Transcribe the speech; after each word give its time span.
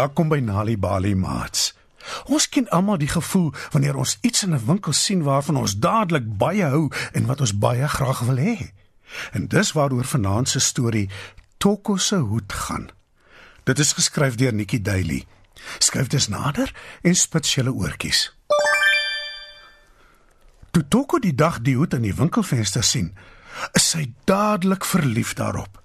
Welkom 0.00 0.30
by 0.32 0.38
Nali 0.40 0.78
Bali 0.80 1.10
Mats. 1.14 1.74
Ons 2.32 2.46
ken 2.48 2.64
almal 2.72 2.96
die 3.02 3.10
gevoel 3.10 3.50
wanneer 3.74 3.98
ons 4.00 4.14
iets 4.24 4.46
in 4.46 4.54
'n 4.56 4.64
winkel 4.64 4.92
sien 4.96 5.22
waarvan 5.22 5.56
ons 5.60 5.76
dadelik 5.76 6.24
baie 6.38 6.64
hou 6.64 6.88
en 7.12 7.26
wat 7.26 7.40
ons 7.40 7.58
baie 7.58 7.88
graag 7.88 8.20
wil 8.28 8.36
hê. 8.36 8.72
En 9.32 9.48
dis 9.48 9.72
waaroor 9.72 10.04
vanaand 10.04 10.48
se 10.48 10.58
storie 10.58 11.10
Toko 11.56 11.96
se 11.96 12.16
hoed 12.16 12.52
gaan. 12.52 12.88
Dit 13.64 13.78
is 13.78 13.92
geskryf 13.92 14.34
deur 14.34 14.54
Nikki 14.54 14.82
Daily. 14.82 15.26
Skryf 15.78 16.06
dit 16.06 16.28
nader 16.28 16.74
en 17.02 17.14
spits 17.14 17.54
julle 17.54 17.72
oortjies. 17.72 18.32
Toe 20.70 20.88
Toko 20.88 21.18
die 21.18 21.34
dag 21.34 21.60
die 21.60 21.76
hoed 21.76 21.94
in 21.94 22.02
die 22.02 22.14
winkelfenster 22.14 22.82
sien, 22.82 23.12
is 23.72 23.90
sy 23.90 24.12
dadelik 24.24 24.84
verlief 24.84 25.34
daarop. 25.34 25.79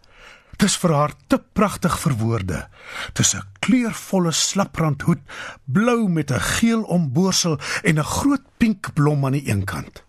Dis 0.58 0.78
vir 0.78 0.94
haar 0.94 1.14
te 1.28 1.40
pragtig 1.54 2.00
vir 2.00 2.14
woorde. 2.22 2.68
Dis 3.14 3.36
'n 3.36 3.44
kleurvolle 3.60 4.32
slaprandhoed, 4.32 5.22
blou 5.66 6.10
met 6.10 6.32
'n 6.32 6.40
geel 6.40 6.84
omboorsel 6.84 7.60
en 7.84 8.00
'n 8.00 8.04
groot 8.04 8.46
pink 8.58 8.94
blom 8.94 9.26
aan 9.26 9.32
die 9.32 9.50
een 9.50 9.64
kant. 9.64 10.04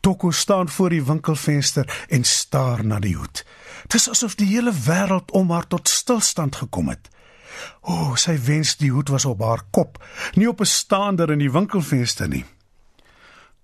Toko 0.00 0.30
staan 0.30 0.68
voor 0.68 0.90
die 0.90 1.04
winkelfenster 1.04 2.04
en 2.08 2.24
staar 2.24 2.84
na 2.84 2.98
die 2.98 3.16
hoed. 3.16 3.44
Dis 3.86 4.08
asof 4.10 4.34
die 4.34 4.46
hele 4.46 4.72
wêreld 4.72 5.30
om 5.30 5.50
haar 5.50 5.66
tot 5.66 5.88
stilstand 5.88 6.56
gekom 6.56 6.88
het. 6.88 7.08
O, 7.80 7.92
oh, 7.92 8.16
sy 8.16 8.34
wens 8.46 8.76
die 8.76 8.90
hoed 8.90 9.08
was 9.08 9.24
op 9.24 9.42
haar 9.44 9.62
kop, 9.70 9.98
nie 10.34 10.48
op 10.48 10.60
'n 10.60 10.66
staander 10.66 11.30
in 11.30 11.38
die 11.38 11.52
winkelfenster 11.52 12.28
nie. 12.28 12.44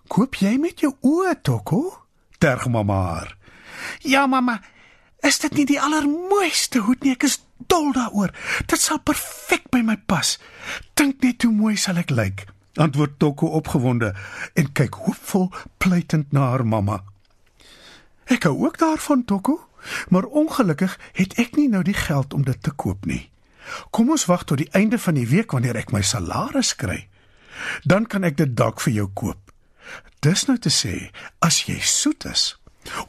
"Koop 0.06 0.34
jy 0.34 0.56
met 0.58 0.80
jou 0.80 0.94
oë, 1.00 1.40
Toko?" 1.42 2.06
terg 2.38 2.68
mamma 2.68 3.02
haar. 3.02 3.36
"Ja, 3.98 4.26
mamma, 4.26 4.60
Is 5.26 5.38
dit 5.42 5.54
nie 5.58 5.66
die 5.68 5.80
allermooiste 5.80 6.84
hoed 6.86 7.04
nie? 7.04 7.12
Ek 7.12 7.26
is 7.28 7.40
dol 7.68 7.92
daaroor. 7.96 8.32
Dit 8.70 8.80
sal 8.80 9.00
perfek 9.04 9.68
by 9.72 9.82
my 9.84 9.98
pas. 10.08 10.38
Dink 10.98 11.20
net 11.24 11.44
hoe 11.44 11.52
mooi 11.52 11.76
sal 11.76 12.00
ek 12.00 12.12
lyk. 12.14 12.46
Antwoord 12.80 13.18
Toko 13.18 13.50
opgewonde 13.58 14.14
en 14.54 14.72
kyk 14.72 14.94
hoopvol 15.04 15.50
pleitend 15.82 16.32
na 16.32 16.52
haar 16.52 16.64
mamma. 16.64 17.02
Ek 18.30 18.46
hou 18.46 18.54
ook 18.62 18.78
daarvan 18.78 19.24
Toko, 19.26 19.58
maar 20.08 20.24
ongelukkig 20.24 20.94
het 21.18 21.34
ek 21.42 21.56
nie 21.58 21.68
nou 21.68 21.82
die 21.84 21.96
geld 21.96 22.34
om 22.34 22.46
dit 22.46 22.62
te 22.62 22.70
koop 22.70 23.08
nie. 23.10 23.26
Kom 23.90 24.10
ons 24.10 24.26
wag 24.30 24.46
tot 24.46 24.62
die 24.62 24.70
einde 24.76 24.98
van 24.98 25.18
die 25.18 25.26
week 25.28 25.52
wanneer 25.52 25.76
ek 25.82 25.92
my 25.92 26.02
salaris 26.06 26.72
kry. 26.78 27.08
Dan 27.84 28.06
kan 28.06 28.24
ek 28.24 28.38
dit 28.38 28.54
dalk 28.56 28.80
vir 28.80 28.94
jou 29.02 29.08
koop. 29.14 29.52
Dis 30.24 30.46
nou 30.48 30.56
te 30.58 30.70
sê 30.72 31.10
as 31.44 31.64
jy 31.66 31.78
soet 31.82 32.24
is. 32.30 32.54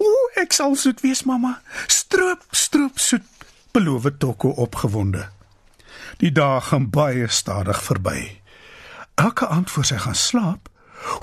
Ooh, 0.01 0.20
ek 0.41 0.55
sal 0.57 0.75
soet 0.75 1.01
wees, 1.05 1.23
mamma. 1.27 1.59
Stroop, 1.87 2.43
stroop 2.51 2.99
soet, 2.99 3.25
beloof 3.75 4.09
Toko 4.17 4.49
opgewonde. 4.49 5.27
Die 6.21 6.31
dae 6.31 6.61
gaan 6.61 6.89
baie 6.89 7.27
stadig 7.29 7.79
verby. 7.83 8.41
Elke 9.15 9.47
aand 9.47 9.71
voor 9.71 9.85
sy 9.85 9.97
gaan 10.01 10.17
slaap, 10.17 10.69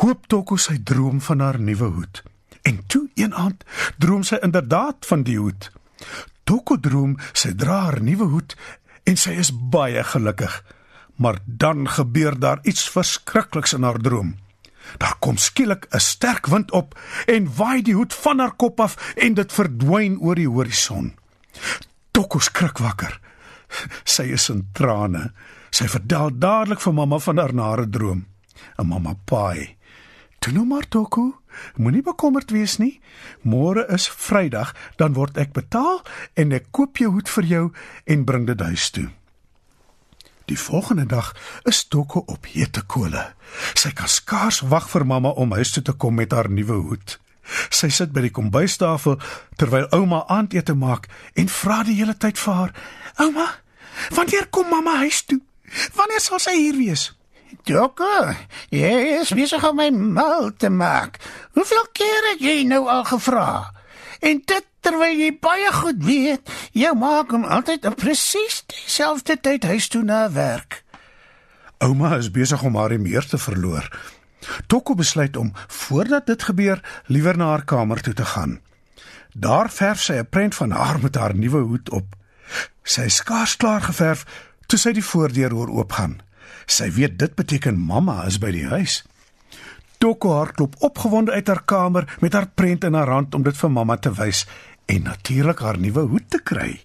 hoop 0.03 0.27
Toko 0.31 0.57
sy 0.57 0.79
droom 0.85 1.21
van 1.21 1.43
haar 1.45 1.61
nuwe 1.61 1.91
hoed. 1.99 2.23
En 2.63 2.81
toe 2.87 3.09
een 3.15 3.35
aand 3.35 3.65
droom 3.99 4.23
sy 4.23 4.39
inderdaad 4.43 5.07
van 5.07 5.23
die 5.27 5.39
hoed. 5.39 5.71
Toko 6.45 6.79
droom 6.81 7.17
sy 7.33 7.55
dra 7.59 7.85
haar 7.89 8.01
nuwe 8.03 8.29
hoed 8.33 8.57
en 9.09 9.17
sy 9.17 9.37
is 9.41 9.53
baie 9.53 10.03
gelukkig. 10.05 10.53
Maar 11.19 11.41
dan 11.45 11.89
gebeur 11.89 12.39
daar 12.39 12.61
iets 12.63 12.89
verskrikliks 12.91 13.75
in 13.75 13.83
haar 13.83 13.99
droom. 13.99 14.37
Daar 14.97 15.17
kom 15.21 15.37
skielik 15.37 15.87
'n 15.91 16.01
sterk 16.01 16.47
wind 16.47 16.71
op 16.71 16.99
en 17.27 17.55
waai 17.57 17.83
die 17.83 17.95
hoed 17.95 18.15
van 18.15 18.39
haar 18.39 18.57
kop 18.57 18.81
af 18.81 19.13
en 19.17 19.35
dit 19.35 19.53
verdwyn 19.53 20.19
oor 20.21 20.35
die 20.35 20.49
horison. 20.49 21.15
Toko 22.11 22.39
skrik 22.39 22.79
wakker. 22.79 23.21
Sy 24.05 24.23
is 24.23 24.49
in 24.49 24.69
trane. 24.73 25.33
Sy 25.71 25.89
vertel 25.89 26.39
dadelik 26.39 26.81
vir 26.81 26.95
mamma 26.95 27.19
van 27.19 27.39
haar 27.39 27.55
nare 27.55 27.89
droom. 27.89 28.27
En 28.79 28.87
mamma 28.87 29.15
paai. 29.25 29.77
"Toe 30.39 30.53
nou 30.53 30.67
maar 30.67 30.89
Toko, 30.89 31.41
moenie 31.77 32.03
bekommerd 32.03 32.51
wees 32.51 32.79
nie. 32.79 33.01
Môre 33.43 33.87
is 33.93 34.09
Vrydag, 34.09 34.75
dan 34.97 35.13
word 35.13 35.37
ek 35.37 35.53
betaal 35.53 36.03
en 36.35 36.53
ek 36.53 36.67
koop 36.71 36.97
jou 36.97 37.11
hoed 37.11 37.29
vir 37.29 37.45
jou 37.45 37.73
en 38.05 38.25
bring 38.25 38.47
dit 38.47 38.61
huis 38.61 38.91
toe." 38.91 39.18
Die 40.49 40.59
volgende 40.59 41.07
dag 41.07 41.37
is 41.63 41.85
Toko 41.89 42.23
op 42.27 42.47
hete 42.49 42.81
kole. 42.89 43.21
Sy 43.77 43.91
kan 43.93 44.09
skaars 44.09 44.63
wag 44.73 44.87
vir 44.89 45.05
mamma 45.05 45.35
om 45.37 45.53
huis 45.53 45.75
toe 45.75 45.83
te 45.85 45.93
kom 45.93 46.17
met 46.17 46.33
haar 46.33 46.49
nuwe 46.49 46.79
hoed. 46.87 47.19
Sy 47.69 47.91
sit 47.93 48.15
by 48.17 48.25
die 48.25 48.33
kombuistafel 48.33 49.19
terwyl 49.61 49.89
ouma 49.93 50.23
aandete 50.33 50.73
maak 50.73 51.11
en 51.37 51.53
vra 51.53 51.83
die 51.85 51.99
hele 52.01 52.17
tyd 52.17 52.41
vir 52.41 52.55
haar: 52.61 52.73
"Ouma, 53.21 53.47
wanneer 54.17 54.49
kom 54.49 54.69
mamma 54.73 54.97
huis 55.05 55.21
toe? 55.29 55.41
Wanneer 55.95 56.25
sal 56.25 56.41
sy 56.41 56.57
hier 56.57 56.77
wees?" 56.81 57.13
"Toko, 57.65 58.33
jy 58.71 59.21
is 59.21 59.37
besig 59.37 59.65
om 59.69 59.77
my 59.77 59.91
mal 59.91 60.53
te 60.57 60.71
maak. 60.71 61.21
Hoeveel 61.53 61.87
keer 61.93 62.33
het 62.33 62.41
jy 62.41 62.65
nou 62.65 62.89
al 62.89 63.05
gevra?" 63.05 63.73
En 64.21 64.43
dit 64.45 64.68
terwyl 64.81 65.19
jy 65.19 65.33
baie 65.41 65.73
goed 65.73 66.05
weet, 66.05 66.51
jy 66.73 66.93
maak 66.95 67.33
hom 67.35 67.45
altyd 67.45 67.87
op 67.89 67.97
presies 68.01 68.63
dieselfde 68.67 69.39
tyd 69.41 69.65
huis 69.65 69.89
toe 69.89 70.03
na 70.03 70.27
werk. 70.33 70.83
Ouma 71.79 72.17
is 72.19 72.31
besig 72.31 72.63
om 72.63 72.77
haar 72.77 72.97
meer 73.01 73.27
te 73.27 73.39
verloor. 73.39 73.87
Toko 74.67 74.95
besluit 74.95 75.37
om 75.37 75.53
voordat 75.67 76.27
dit 76.27 76.43
gebeur 76.43 76.83
liewer 77.07 77.37
na 77.37 77.53
haar 77.53 77.65
kamer 77.65 78.01
toe 78.03 78.15
te 78.15 78.25
gaan. 78.25 78.61
Daar 79.35 79.71
verf 79.71 80.03
sy 80.03 80.19
'n 80.19 80.29
prent 80.31 80.55
van 80.55 80.71
haar 80.71 80.99
met 81.03 81.15
haar 81.15 81.35
nuwe 81.35 81.61
hoed 81.61 81.91
op. 81.91 82.17
Sy 82.83 83.03
is 83.03 83.15
skaars 83.15 83.57
klaar 83.57 83.81
geverf 83.81 84.25
toe 84.67 84.79
sy 84.79 84.93
die 84.93 85.05
voordeur 85.05 85.51
hoor 85.51 85.69
oopgaan. 85.69 86.21
Sy 86.67 86.91
weet 86.91 87.19
dit 87.19 87.35
beteken 87.35 87.79
mamma 87.79 88.25
is 88.27 88.39
by 88.39 88.51
die 88.51 88.67
huis. 88.67 89.05
Toko 89.99 90.33
hardloop 90.33 90.75
opgewonde 90.79 91.33
uit 91.33 91.47
haar 91.47 91.63
kamer 91.65 92.17
met 92.21 92.33
haar 92.33 92.49
prent 92.55 92.85
in 92.85 92.95
haar 92.95 93.09
hand 93.11 93.35
om 93.35 93.43
dit 93.43 93.57
vir 93.57 93.71
mamma 93.71 93.97
te 93.97 94.13
wys 94.15 94.45
en 94.87 95.03
natuurlik 95.03 95.59
haar 95.59 95.79
nuwe 95.79 96.01
hoed 96.01 96.31
te 96.31 96.39
kry. 96.43 96.81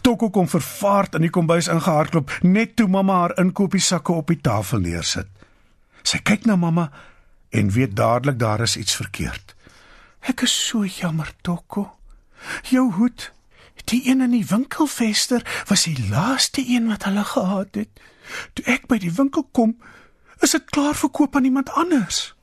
Toko 0.00 0.30
kom 0.30 0.48
vervaard 0.48 1.14
in 1.14 1.26
die 1.26 1.30
kombuis 1.30 1.68
ingehardloop 1.70 2.32
net 2.42 2.76
toe 2.76 2.88
mamma 2.90 3.20
haar 3.22 3.36
inkopiesakke 3.38 4.12
op 4.12 4.30
die 4.30 4.40
tafel 4.42 4.82
neersit. 4.82 5.30
Sy 6.02 6.18
kyk 6.26 6.46
na 6.46 6.56
mamma 6.56 6.90
en 7.54 7.70
weet 7.70 7.94
dadelik 7.96 8.38
daar 8.38 8.66
is 8.66 8.76
iets 8.76 8.96
verkeerd. 8.98 9.54
Ek 10.26 10.42
is 10.42 10.54
so 10.68 10.84
jammer, 10.84 11.30
Toko. 11.42 11.92
Jou 12.66 12.90
hoed, 12.98 13.30
die 13.90 14.02
een 14.08 14.24
in 14.24 14.32
die 14.34 14.46
winkelfester, 14.48 15.44
was 15.68 15.84
die 15.86 16.08
laaste 16.10 16.64
een 16.66 16.88
wat 16.90 17.04
hulle 17.04 17.24
gehad 17.24 17.78
het. 17.78 18.02
Toe 18.56 18.64
ek 18.72 18.88
by 18.88 18.98
die 18.98 19.12
winkel 19.12 19.46
kom, 19.52 19.76
Is 20.40 20.50
dit 20.50 20.64
klaar 20.70 20.94
verkoop 20.94 21.36
aan 21.36 21.44
iemand 21.44 21.70
anders? 21.70 22.34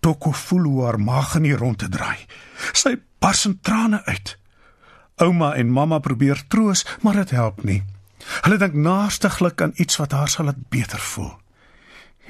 Toko 0.00 0.32
voel 0.32 0.62
hoe 0.62 0.84
haar 0.84 1.00
maag 1.00 1.34
in 1.34 1.42
die 1.42 1.56
rondte 1.56 1.88
draai. 1.88 2.26
Sy 2.72 2.96
bars 3.18 3.44
in 3.48 3.58
trane 3.60 4.04
uit. 4.04 4.36
Ouma 5.16 5.54
en 5.54 5.70
mamma 5.70 5.98
probeer 5.98 6.42
troos, 6.48 6.84
maar 7.00 7.14
dit 7.14 7.30
help 7.30 7.62
nie. 7.64 7.82
Hulle 8.44 8.58
dink 8.58 8.74
naastiglik 8.74 9.62
aan 9.62 9.72
iets 9.76 9.96
wat 9.96 10.12
haar 10.12 10.28
sal 10.28 10.44
laat 10.50 10.68
beter 10.68 11.00
voel. 11.00 11.32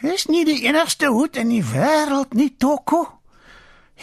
Is 0.05 0.27
nie 0.27 0.45
die 0.45 0.61
enigste 0.67 1.09
hoed 1.11 1.37
in 1.41 1.49
die 1.49 1.65
wêreld 1.65 2.35
nie, 2.35 2.51
Toko? 2.59 3.07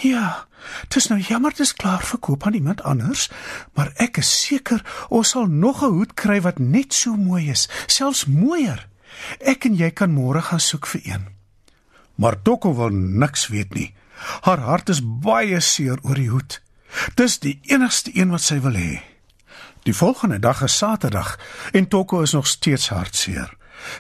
Ja, 0.02 0.48
dit 0.88 0.96
is 0.96 1.08
nou 1.12 1.20
jammer 1.20 1.52
dit 1.52 1.66
is 1.66 1.76
klaar 1.76 2.04
verkoop 2.04 2.46
aan 2.48 2.56
iemand 2.58 2.84
anders, 2.88 3.28
maar 3.76 3.92
ek 4.02 4.18
is 4.24 4.32
seker 4.48 4.82
ons 5.10 5.30
sal 5.36 5.46
nog 5.46 5.84
'n 5.84 5.94
hoed 5.96 6.14
kry 6.14 6.42
wat 6.42 6.60
net 6.60 6.94
so 6.94 7.16
mooi 7.16 7.50
is, 7.50 7.70
selfs 7.88 8.26
mooier. 8.26 8.88
Ek 9.40 9.66
en 9.66 9.78
jy 9.78 9.92
kan 9.92 10.14
môre 10.14 10.42
gaan 10.42 10.64
soek 10.64 10.88
vir 10.94 11.02
een. 11.06 11.28
Maar 12.16 12.42
Toko 12.42 12.74
wil 12.76 12.90
niks 12.90 13.48
weet 13.48 13.74
nie. 13.74 13.94
Haar 14.46 14.62
hart 14.68 14.90
is 14.90 15.02
baie 15.02 15.60
seer 15.62 15.98
oor 16.04 16.20
die 16.20 16.30
hoed. 16.30 16.60
Dis 17.16 17.40
die 17.40 17.60
enigste 17.72 18.12
een 18.14 18.30
wat 18.30 18.46
sy 18.46 18.60
wil 18.62 18.78
hê. 18.78 19.02
Die 19.88 19.96
volgende 19.98 20.40
dag 20.40 20.62
is 20.62 20.78
Saterdag 20.78 21.40
en 21.74 21.88
Toko 21.88 22.22
is 22.22 22.34
nog 22.38 22.48
steeds 22.48 22.90
hartseer. 22.90 23.50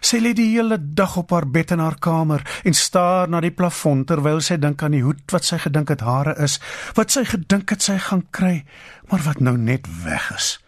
Sy 0.01 0.19
lê 0.21 0.33
die 0.37 0.51
hele 0.53 0.77
dag 0.77 1.15
op 1.17 1.31
haar 1.33 1.47
bed 1.49 1.71
in 1.73 1.81
haar 1.81 1.97
kamer 1.99 2.43
en 2.63 2.77
staar 2.77 3.29
na 3.29 3.41
die 3.41 3.53
plafon 3.53 4.03
terwyl 4.05 4.41
sy 4.45 4.59
dink 4.61 4.83
aan 4.83 4.93
die 4.93 5.01
hoed 5.01 5.23
wat 5.33 5.47
sy 5.47 5.57
gedink 5.63 5.89
het 5.89 6.03
hare 6.05 6.35
is, 6.43 6.59
wat 6.97 7.13
sy 7.13 7.23
gedink 7.25 7.73
het 7.73 7.81
sy 7.81 7.97
gaan 7.97 8.21
kry, 8.29 8.61
maar 9.09 9.25
wat 9.25 9.41
nou 9.41 9.55
net 9.57 9.89
weg 10.05 10.29
is. 10.35 10.59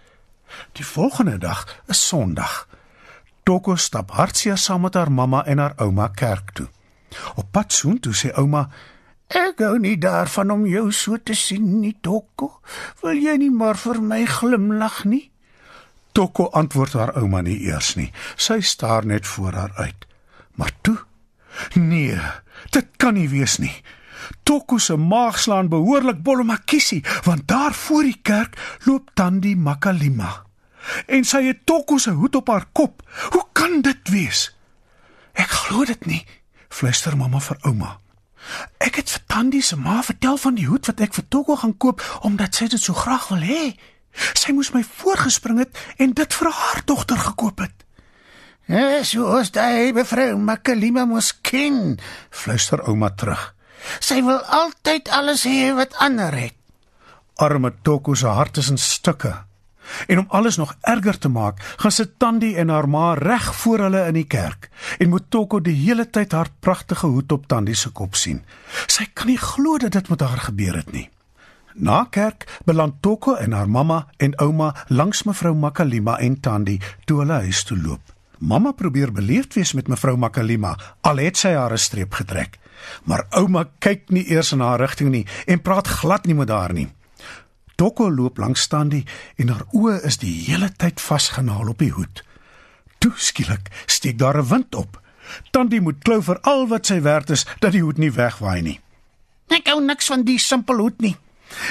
Die 0.77 0.85
volgende 0.85 1.37
dag 1.37 1.65
is 1.89 2.01
Sondag. 2.07 2.63
Toko 3.43 3.75
stap 3.75 4.11
hartseer 4.15 4.57
saam 4.57 4.85
met 4.85 4.95
haar 4.95 5.11
mamma 5.11 5.43
en 5.45 5.59
haar 5.59 5.73
ouma 5.83 6.07
kerk 6.15 6.53
toe. 6.55 6.67
Op 7.35 7.51
pad 7.51 7.73
soontoe 7.73 8.13
sê 8.15 8.31
ouma: 8.39 8.69
"Ek 9.27 9.57
gou 9.57 9.79
nie 9.79 9.97
daarvan 9.97 10.51
om 10.51 10.65
jou 10.65 10.91
so 10.91 11.17
te 11.17 11.33
sien 11.33 11.79
nie, 11.79 11.97
Toko. 12.01 12.61
Wil 13.01 13.19
jy 13.19 13.35
nie 13.37 13.51
maar 13.51 13.77
vir 13.77 14.01
my 14.01 14.25
glimlag 14.25 15.03
nie?" 15.05 15.31
Toko 16.11 16.49
antwoord 16.49 16.93
haar 16.93 17.15
ouma 17.17 17.41
nie 17.41 17.59
eers 17.67 17.95
nie. 17.95 18.11
Sy 18.35 18.61
staar 18.61 19.05
net 19.05 19.27
voor 19.27 19.53
haar 19.53 19.71
uit. 19.75 20.05
Maar 20.55 20.71
toe: 20.81 20.97
"Nee, 21.75 22.19
dit 22.71 22.87
kan 22.97 23.13
nie 23.13 23.29
wees 23.29 23.57
nie." 23.57 23.83
Toko 24.43 24.77
se 24.77 24.95
maag 24.97 25.39
slaan 25.39 25.67
behoorlik 25.67 26.23
bollemakiesie, 26.23 27.03
want 27.23 27.47
daar 27.47 27.73
voor 27.73 28.03
die 28.03 28.19
kerk 28.21 28.79
loop 28.85 29.09
Tandi 29.13 29.55
Makalima. 29.55 30.42
En 31.07 31.25
sy 31.27 31.43
het 31.47 31.65
Tokko 31.65 31.97
se 31.97 32.11
hoed 32.11 32.35
op 32.35 32.51
haar 32.51 32.65
kop. 32.71 33.03
Hoe 33.31 33.45
kan 33.53 33.81
dit 33.81 34.09
wees? 34.09 34.49
Ek 35.33 35.49
glo 35.49 35.85
dit 35.85 36.05
nie, 36.05 36.21
fluister 36.69 37.17
mamma 37.17 37.41
vir 37.41 37.57
ouma. 37.67 37.97
Ek 38.83 38.99
het 38.99 39.09
vir 39.09 39.23
Tandy 39.31 39.61
se 39.63 39.77
ma 39.79 40.01
vertel 40.03 40.37
van 40.37 40.57
die 40.59 40.67
hoed 40.67 40.87
wat 40.89 41.01
ek 41.01 41.15
vir 41.15 41.27
Tokko 41.31 41.55
gaan 41.61 41.77
koop 41.77 42.03
omdat 42.27 42.59
sy 42.59 42.67
dit 42.71 42.81
so 42.81 42.93
graag 42.97 43.29
wil 43.31 43.45
hê. 43.45 43.63
Sy 44.37 44.53
moes 44.53 44.73
my 44.75 44.83
voorgespring 44.83 45.61
het 45.63 45.79
en 46.03 46.13
dit 46.13 46.37
vir 46.39 46.51
haar 46.51 46.83
dogter 46.85 47.17
gekoop 47.17 47.63
het. 47.63 47.73
Ja, 48.69 49.01
soos 49.03 49.51
daai 49.51 49.91
mevrou 49.95 50.37
Makalima 50.39 51.03
mos 51.07 51.33
ken, 51.43 51.97
fluister 52.31 52.83
ouma 52.87 53.09
terug. 53.11 53.51
Sy 53.99 54.21
wil 54.23 54.39
altyd 54.39 55.09
alles 55.11 55.43
hê 55.49 55.73
wat 55.75 55.97
ander 56.03 56.35
het. 56.35 56.55
Arme 57.41 57.73
Tokko 57.83 58.15
se 58.15 58.29
hart 58.29 58.61
is 58.61 58.69
in 58.71 58.77
stukke. 58.79 59.33
En 60.07 60.19
om 60.19 60.25
alles 60.29 60.57
nog 60.57 60.75
erger 60.81 61.17
te 61.17 61.29
maak, 61.29 61.61
gaan 61.77 61.91
sit 61.91 62.19
Tandi 62.19 62.55
en 62.55 62.69
haar 62.69 62.89
ma 62.89 63.13
reg 63.13 63.55
voor 63.55 63.79
hulle 63.79 64.05
in 64.07 64.13
die 64.13 64.27
kerk 64.27 64.69
en 64.99 65.09
moet 65.09 65.29
Tokko 65.29 65.61
die 65.61 65.75
hele 65.75 66.09
tyd 66.09 66.31
haar 66.31 66.49
pragtige 66.59 67.07
hoed 67.07 67.31
op 67.31 67.47
Tandi 67.47 67.75
se 67.75 67.89
kop 67.89 68.15
sien. 68.15 68.43
Sy 68.87 69.09
kan 69.13 69.27
nie 69.27 69.37
glo 69.37 69.77
dat 69.77 69.91
dit 69.91 70.09
met 70.09 70.21
haar 70.21 70.47
gebeur 70.49 70.75
het 70.75 70.91
nie. 70.91 71.09
Na 71.73 72.05
kerk 72.09 72.45
beland 72.65 73.01
Tokko 73.01 73.35
en 73.35 73.51
haar 73.51 73.69
mamma 73.69 74.07
en 74.17 74.35
ouma 74.39 74.73
langs 74.87 75.23
mevrou 75.23 75.55
Makalima 75.55 76.17
en 76.19 76.39
Tandi 76.39 76.79
toe 77.05 77.19
hulle 77.19 77.41
huis 77.45 77.63
toe 77.63 77.77
loop. 77.77 78.01
Mamma 78.37 78.71
probeer 78.71 79.11
beleefd 79.11 79.53
wees 79.53 79.73
met 79.73 79.87
mevrou 79.87 80.17
Makalima, 80.17 80.75
al 81.01 81.17
het 81.17 81.37
sy 81.37 81.53
haar 81.55 81.71
'n 81.71 81.77
streep 81.77 82.13
getrek. 82.13 82.59
Maar 83.03 83.25
ouma 83.29 83.69
kyk 83.79 84.09
nie 84.09 84.29
eers 84.29 84.51
in 84.51 84.59
haar 84.59 84.79
rigting 84.79 85.09
nie 85.09 85.27
en 85.45 85.61
praat 85.61 85.87
glad 85.87 86.25
nie 86.25 86.35
met 86.35 86.49
haar 86.49 86.73
nie. 86.73 86.89
Tokko 87.75 88.11
loop 88.11 88.37
langs 88.37 88.67
Tandi 88.67 89.03
en 89.41 89.49
haar 89.49 89.65
oë 89.73 89.99
is 90.07 90.19
die 90.21 90.33
hele 90.45 90.69
tyd 90.77 91.01
vasgenaal 91.01 91.71
op 91.73 91.81
die 91.81 91.91
hoed. 91.91 92.23
Toe 92.99 93.13
skielik 93.17 93.71
steek 93.85 94.17
daar 94.17 94.37
'n 94.37 94.47
wind 94.47 94.75
op. 94.75 95.01
Tandi 95.51 95.79
moet 95.79 96.03
klou 96.03 96.21
vir 96.23 96.39
al 96.41 96.67
wat 96.67 96.85
sy 96.85 97.01
werd 97.01 97.29
is 97.29 97.45
dat 97.59 97.71
die 97.71 97.81
hoed 97.81 97.97
nie 97.97 98.11
wegwaai 98.11 98.61
nie. 98.61 98.79
Ek 99.47 99.67
hou 99.67 99.81
niks 99.81 100.07
van 100.07 100.23
die 100.23 100.39
simpel 100.39 100.77
hoed 100.77 101.01
nie. 101.01 101.15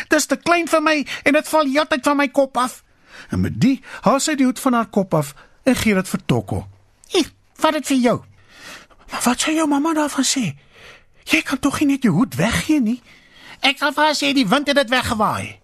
Dis 0.08 0.26
te 0.26 0.36
klein 0.36 0.68
vir 0.68 0.82
my 0.82 1.06
en 1.24 1.32
dit 1.32 1.48
val 1.48 1.66
heeltyd 1.66 2.04
van 2.04 2.16
my 2.16 2.28
kop 2.28 2.56
af. 2.56 2.82
En 3.30 3.40
met 3.40 3.60
die 3.60 3.80
haal 4.02 4.20
sy 4.20 4.34
die 4.34 4.44
hoed 4.44 4.60
van 4.60 4.72
haar 4.72 4.90
kop 4.90 5.14
af 5.14 5.34
en 5.64 5.76
gee 5.76 5.94
dit 5.94 6.08
vir 6.08 6.20
Tokko. 6.26 6.66
Hier, 7.08 7.30
vat 7.54 7.72
dit 7.72 7.86
vir 7.86 7.96
jou. 7.96 8.18
Maar 9.12 9.22
wat 9.22 9.42
sê 9.42 9.54
jou 9.56 9.66
mamma 9.68 9.94
daarvan 9.94 10.24
sê? 10.24 10.54
Jy 11.24 11.42
kan 11.46 11.58
tog 11.58 11.80
nie 11.80 11.94
net 11.94 12.02
jou 12.02 12.14
hoed 12.16 12.34
weggee 12.34 12.80
nie. 12.80 13.02
Ek 13.62 13.78
sal 13.78 13.92
vir 13.94 14.08
haar 14.08 14.16
sê 14.18 14.32
die 14.34 14.48
wind 14.48 14.68
het 14.68 14.76
dit 14.76 14.90
weggewaai. 14.90 15.61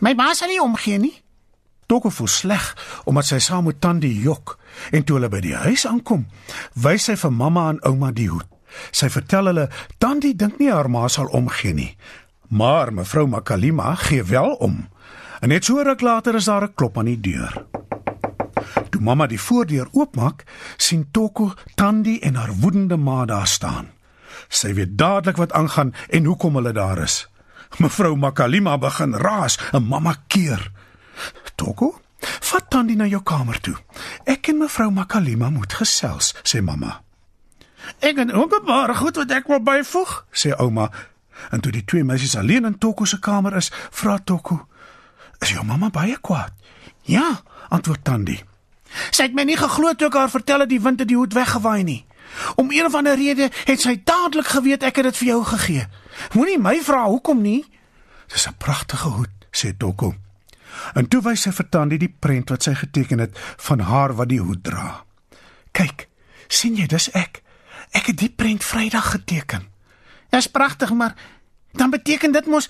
My 0.00 0.14
ma 0.16 0.32
sal 0.34 0.48
nie 0.48 0.60
omgee 0.60 0.98
nie. 0.98 1.16
Tokko 1.90 2.10
voel 2.14 2.30
sleg 2.30 2.66
omdat 3.04 3.26
sy 3.28 3.38
saam 3.42 3.66
met 3.68 3.80
Tandi 3.82 4.12
jok 4.22 4.56
en 4.94 5.04
toe 5.04 5.18
hulle 5.18 5.28
by 5.28 5.40
die 5.44 5.56
huis 5.58 5.84
aankom, 5.88 6.24
wys 6.78 7.08
sy 7.08 7.16
vir 7.20 7.34
mamma 7.34 7.66
en 7.72 7.80
ouma 7.88 8.12
die 8.14 8.30
hoed. 8.30 8.46
Sy 8.94 9.10
vertel 9.10 9.50
hulle 9.50 9.66
Tandi 9.98 10.32
dink 10.38 10.60
nie 10.60 10.70
haar 10.70 10.88
ma 10.88 11.08
sal 11.10 11.28
omgee 11.36 11.74
nie, 11.74 11.90
maar 12.48 12.92
mevrou 12.94 13.26
Makalima 13.26 13.96
gee 14.06 14.22
wel 14.24 14.54
om. 14.62 14.86
En 15.42 15.52
net 15.52 15.66
so 15.66 15.82
ruk 15.82 16.00
later 16.00 16.38
is 16.38 16.48
daar 16.48 16.64
'n 16.64 16.74
klop 16.74 16.98
aan 16.98 17.10
die 17.10 17.20
deur. 17.20 17.66
Toe 18.90 19.00
mamma 19.00 19.26
die 19.26 19.40
voordeur 19.40 19.88
oopmaak, 19.92 20.44
sien 20.76 21.08
Tokko 21.10 21.54
Tandi 21.74 22.18
en 22.18 22.34
haar 22.34 22.52
woedende 22.60 22.96
ma 22.96 23.24
daar 23.24 23.46
staan. 23.46 23.90
Sy 24.48 24.74
weet 24.74 24.98
dadelik 24.98 25.36
wat 25.36 25.52
aangaan 25.52 25.94
en 26.08 26.24
hoekom 26.24 26.54
hulle 26.54 26.72
daar 26.72 26.98
is. 26.98 27.28
Mevrou 27.78 28.16
Makalima 28.16 28.78
begin 28.78 29.14
raas 29.14 29.58
en 29.72 29.86
mamma 29.86 30.14
keer. 30.26 30.70
Toko, 31.54 32.00
vat 32.20 32.70
Tandi 32.70 32.96
na 32.96 33.06
jou 33.06 33.22
kamer 33.22 33.60
toe. 33.60 33.76
Ek 34.24 34.48
en 34.48 34.58
mevrou 34.64 34.90
Makalima 34.90 35.50
moet 35.50 35.72
gesels, 35.72 36.34
sê 36.42 36.62
mamma. 36.64 37.00
Ek 38.00 38.16
het 38.16 38.32
ook 38.32 38.54
'n 38.54 38.64
paar 38.64 38.94
goed 38.94 39.16
wat 39.16 39.30
ek 39.30 39.46
wil 39.46 39.60
byvoeg, 39.60 40.24
sê 40.32 40.56
ouma. 40.56 40.90
En 41.50 41.60
toe 41.60 41.72
die 41.72 41.84
twee 41.84 42.04
meisies 42.04 42.36
alleen 42.36 42.64
in 42.64 42.78
Toko 42.78 43.04
se 43.04 43.18
kamer 43.18 43.56
is, 43.56 43.70
vra 43.90 44.18
Toko: 44.18 44.66
"Is 45.38 45.50
jou 45.50 45.64
mamma 45.64 45.90
baie 45.90 46.18
kwaad?" 46.20 46.52
"Ja," 47.02 47.40
antwoord 47.68 48.04
Tandi. 48.04 48.42
"Sy 49.10 49.22
het 49.22 49.34
my 49.34 49.42
nie 49.42 49.56
geglo 49.56 49.94
toe 49.94 50.06
ek 50.06 50.14
haar 50.14 50.30
vertel 50.30 50.60
het 50.60 50.68
die 50.68 50.80
wind 50.80 50.98
het 50.98 51.08
die 51.08 51.16
hoed 51.16 51.32
weggewaai 51.32 51.82
nie." 51.82 52.06
Om 52.54 52.70
een 52.70 52.86
of 52.86 52.94
ander 52.94 53.16
rede 53.16 53.50
het 53.64 53.80
sy 53.80 54.00
dadelik 54.04 54.46
geweet 54.46 54.82
ek 54.82 54.96
het 54.96 55.04
dit 55.04 55.16
vir 55.16 55.26
jou 55.26 55.44
gegee. 55.44 55.86
Moenie 56.34 56.58
my 56.58 56.80
vra 56.84 57.04
hoekom 57.06 57.42
nie. 57.42 57.64
Dis 58.28 58.46
'n 58.48 58.54
pragtige 58.58 59.08
hoed, 59.08 59.46
sê 59.50 59.76
Toko. 59.76 60.14
En 60.94 61.08
toe 61.08 61.22
wys 61.22 61.42
sy 61.42 61.50
vir 61.50 61.68
Tandi 61.68 61.98
die 61.98 62.14
prent 62.18 62.50
wat 62.50 62.62
sy 62.62 62.74
geteken 62.74 63.18
het 63.18 63.38
van 63.56 63.80
haar 63.80 64.14
wat 64.14 64.28
die 64.28 64.40
hoed 64.40 64.62
dra. 64.64 65.04
Kyk, 65.72 66.08
sien 66.48 66.76
jy, 66.76 66.86
dis 66.86 67.10
ek. 67.10 67.42
Ek 67.90 68.06
het 68.06 68.18
die 68.18 68.30
prent 68.30 68.64
Vrydag 68.64 69.10
geteken. 69.10 69.66
Dis 70.30 70.46
pragtig, 70.46 70.92
maar 70.92 71.14
dan 71.72 71.90
beteken 71.90 72.32
dit 72.32 72.46
mos 72.46 72.68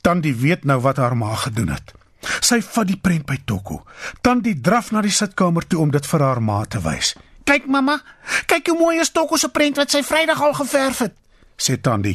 Tandi 0.00 0.34
weet 0.34 0.64
nou 0.64 0.80
wat 0.80 0.96
haar 0.96 1.16
ma 1.16 1.34
gedoen 1.34 1.68
het. 1.68 1.92
Sy 2.40 2.60
vat 2.64 2.86
die 2.88 2.96
prent 2.96 3.26
by 3.28 3.36
Toko. 3.44 3.82
Tandi 4.20 4.54
draf 4.60 4.90
na 4.90 5.02
die 5.04 5.12
sitkamer 5.12 5.66
toe 5.66 5.80
om 5.80 5.90
dit 5.90 6.06
vir 6.06 6.24
haar 6.24 6.40
ma 6.42 6.64
te 6.64 6.80
wys. 6.80 7.14
Kyk 7.44 7.66
mamma, 7.66 7.98
kyk 8.46 8.68
hoe 8.70 8.78
mooi 8.78 9.00
is 9.00 9.10
Tokko 9.10 9.36
se 9.36 9.48
prent 9.48 9.76
wat 9.80 9.90
sy 9.90 10.02
Vrydag 10.06 10.40
al 10.40 10.54
geverf 10.54 11.04
het, 11.06 11.14
sê 11.58 11.76
Tandi. 11.80 12.14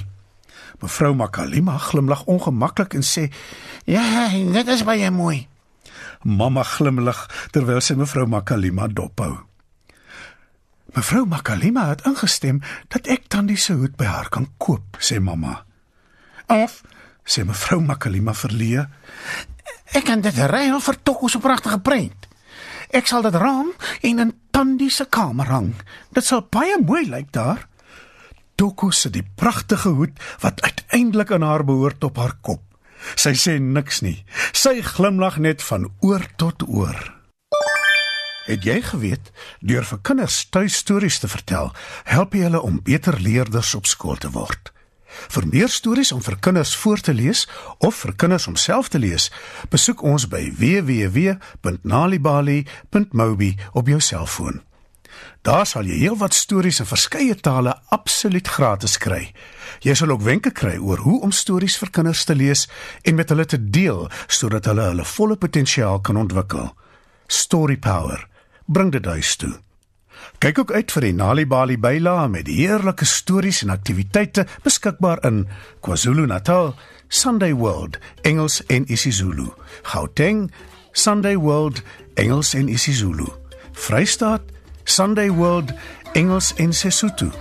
Mevrou 0.81 1.13
Makalima 1.15 1.77
glimlag 1.77 2.25
ongemaklik 2.25 2.93
en 2.93 3.03
sê: 3.03 3.31
"Ja, 3.85 4.29
dit 4.29 4.67
is 4.67 4.83
baie 4.83 5.11
mooi." 5.11 5.47
Mamma 6.23 6.63
glimlag 6.63 7.29
terwyl 7.51 7.81
sy 7.81 7.93
mevrou 7.93 8.27
Makalima 8.27 8.87
dophou. 8.87 9.37
Mevrou 10.95 11.25
Makalima 11.25 11.89
het 11.89 12.05
ingestem 12.05 12.61
dat 12.87 13.07
ek 13.07 13.27
Tandi 13.27 13.55
se 13.55 13.73
hoed 13.73 13.95
by 13.97 14.05
haar 14.05 14.29
kan 14.29 14.47
koop, 14.57 14.97
sê 14.99 15.19
mamma. 15.19 15.65
"Of," 16.47 16.81
sê 17.25 17.45
mevrou 17.45 17.81
Makalima 17.81 18.33
verleë, 18.33 18.87
"ek 19.93 20.03
kan 20.05 20.21
dit 20.21 20.35
reël 20.35 20.79
vir 20.79 20.95
Tokko 21.03 21.27
se 21.27 21.39
pragtige 21.39 21.79
prent." 21.79 22.27
Ek 22.89 23.07
sal 23.07 23.21
dit 23.21 23.33
raam 23.33 23.71
en 24.01 24.19
in 24.19 24.33
Tandi 24.51 24.89
se 24.89 25.05
kamer 25.09 25.45
hang. 25.45 25.73
Dit 26.13 26.25
sal 26.25 26.45
baie 26.49 26.77
mooi 26.81 27.09
lyk 27.09 27.31
daar. 27.31 27.67
Toko 28.55 28.91
sit 28.91 29.13
die 29.13 29.25
pragtige 29.35 29.91
hoed 29.97 30.21
wat 30.43 30.61
uiteindelik 30.61 31.31
aan 31.31 31.43
haar 31.43 31.65
behoort 31.67 32.03
op 32.03 32.17
haar 32.17 32.37
kop. 32.41 32.63
Sy 33.15 33.35
sê 33.37 33.59
niks 33.59 34.01
nie. 34.01 34.23
Sy 34.55 34.81
glimlag 34.81 35.37
net 35.37 35.63
van 35.63 35.91
oor 36.01 36.23
tot 36.39 36.63
oor. 36.67 37.15
Het 38.45 38.61
jy 38.65 38.81
geweet 38.85 39.31
deur 39.59 39.85
vir 39.89 39.99
kinders 40.05 40.49
tuistories 40.53 41.19
te 41.19 41.27
vertel, 41.27 41.73
help 42.05 42.33
jy 42.37 42.43
hulle 42.45 42.61
om 42.61 42.81
beter 42.85 43.17
leerders 43.19 43.75
op 43.77 43.85
skool 43.89 44.17
te 44.21 44.29
word? 44.33 44.71
Vir 45.31 45.47
meer 45.49 45.69
stories 45.71 46.11
om 46.11 46.21
vir 46.21 46.35
kinders 46.43 46.75
voor 46.75 46.99
te 47.01 47.13
lees 47.15 47.47
of 47.79 47.95
vir 48.03 48.15
kinders 48.15 48.47
om 48.47 48.55
self 48.59 48.89
te 48.93 48.99
lees, 48.99 49.31
besoek 49.71 50.03
ons 50.03 50.27
by 50.29 50.51
www.nalibali.mobi 50.59 53.57
op 53.73 53.87
jou 53.87 54.01
selfoon. 54.01 54.61
Daar 55.41 55.65
sal 55.65 55.85
jy 55.85 55.99
heelwat 55.99 56.33
stories 56.33 56.79
in 56.81 56.89
verskeie 56.89 57.35
tale 57.35 57.75
absoluut 57.93 58.47
gratis 58.47 58.97
kry. 58.97 59.33
Jy 59.85 59.93
sal 59.93 60.13
ook 60.15 60.23
wenke 60.25 60.51
kry 60.51 60.77
oor 60.77 61.03
hoe 61.05 61.19
om 61.21 61.31
stories 61.31 61.77
vir 61.77 61.91
kinders 61.93 62.23
te 62.25 62.35
lees 62.35 62.65
en 63.03 63.15
met 63.15 63.29
hulle 63.29 63.45
te 63.45 63.59
deel 63.59 64.07
sodat 64.27 64.65
hulle 64.65 64.89
hulle 64.89 65.05
volle 65.05 65.37
potensiaal 65.37 66.01
kan 66.01 66.17
ontwikkel. 66.17 66.71
Story 67.27 67.77
Power. 67.77 68.27
Bring 68.65 68.91
dit 68.91 69.05
huis 69.05 69.35
toe. 69.35 69.53
Kyk 70.41 70.59
ook 70.59 70.71
uit 70.71 70.91
vir 70.91 71.05
die 71.07 71.13
NaliBali 71.13 71.77
byla 71.77 72.27
met 72.27 72.47
heerlike 72.47 73.05
stories 73.05 73.61
en 73.63 73.69
aktiwiteite 73.69 74.45
beskikbaar 74.63 75.21
in 75.25 75.45
KwaZulu-Natal, 75.85 76.73
Sunday 77.07 77.53
World, 77.53 77.99
Engels 78.21 78.65
en 78.65 78.91
isiZulu. 78.91 79.51
Gauteng, 79.81 80.51
Sunday 80.91 81.37
World, 81.37 81.81
Engels 82.13 82.53
en 82.53 82.67
isiZulu. 82.69 83.27
Vrystaat, 83.71 84.41
Sunday 84.85 85.29
World, 85.29 85.73
Engels 86.13 86.53
en 86.55 86.73
Sesotho. 86.73 87.31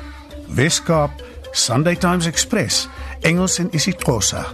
Weskaap, 0.47 1.11
Sunday 1.53 1.97
Times 1.97 2.27
Express, 2.27 2.89
Engels 3.21 3.59
en 3.59 3.69
isiXhosa. 3.71 4.45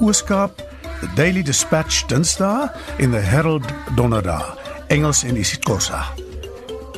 Ooskaap, 0.00 0.62
The 1.00 1.08
Daily 1.14 1.42
Dispatch 1.42 2.04
Dinsdae 2.06 2.70
en 2.98 3.10
The 3.10 3.18
Herald 3.18 3.64
Donderdag, 3.94 4.56
Engels 4.86 5.22
en 5.22 5.36
isiXhosa. 5.36 6.04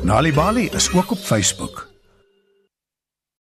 Nali 0.02 0.32
Bali 0.32 0.68
is 0.72 0.92
ook 0.92 1.10
op 1.10 1.18
Facebook. 1.18 1.87